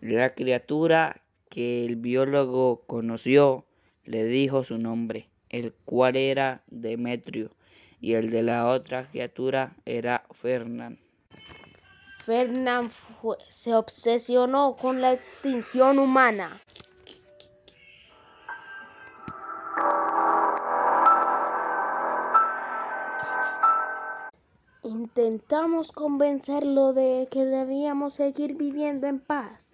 [0.00, 3.64] La criatura que el biólogo conoció
[4.04, 7.50] le dijo su nombre, el cual era Demetrio,
[8.00, 10.98] y el de la otra criatura era Fernán.
[12.24, 12.90] Fernán
[13.48, 16.60] se obsesionó con la extinción humana.
[25.06, 29.70] Intentamos convencerlo de que debíamos seguir viviendo en paz,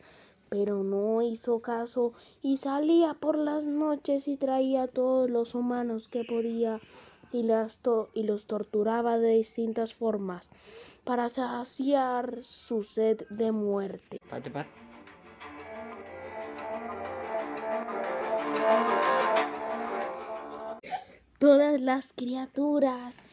[0.50, 2.12] pero no hizo caso
[2.42, 6.80] y salía por las noches y traía a todos los humanos que podía
[7.32, 7.46] y,
[8.12, 10.50] y los torturaba de distintas formas
[11.02, 14.18] para saciar su sed de muerte.
[21.38, 23.24] Todas las criaturas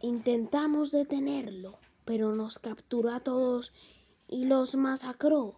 [0.00, 3.72] Intentamos detenerlo, pero nos capturó a todos
[4.28, 5.56] y los masacró.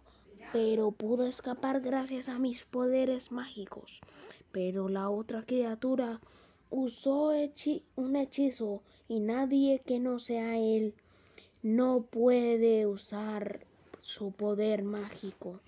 [0.53, 4.01] Pero pude escapar gracias a mis poderes mágicos.
[4.51, 6.19] Pero la otra criatura
[6.69, 7.31] usó
[7.95, 10.95] un hechizo y nadie que no sea él
[11.61, 13.65] no puede usar
[14.01, 15.59] su poder mágico.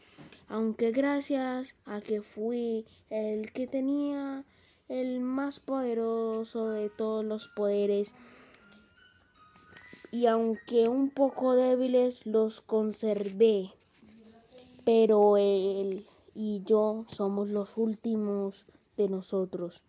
[0.48, 4.46] Aunque gracias a que fui el que tenía
[4.88, 8.14] el más poderoso de todos los poderes,
[10.12, 13.72] y aunque un poco débiles los conservé,
[14.84, 18.66] pero él y yo somos los últimos
[18.98, 19.82] de nosotros.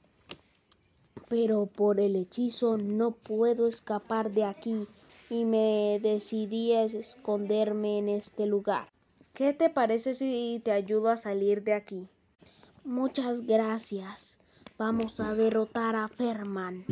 [1.29, 4.87] Pero por el hechizo no puedo escapar de aquí
[5.29, 8.89] y me decidí a esconderme en este lugar.
[9.33, 12.07] ¿Qué te parece si te ayudo a salir de aquí?
[12.85, 14.39] Muchas gracias.
[14.77, 16.85] Vamos a derrotar a Ferman.